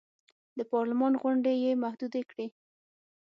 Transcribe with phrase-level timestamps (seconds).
[0.57, 2.47] د پارلمان غونډې یې محدودې کړې.